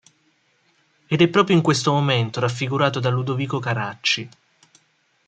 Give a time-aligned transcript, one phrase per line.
[1.05, 4.27] Ed è proprio questo il momento raffigurato da Ludovico Carracci.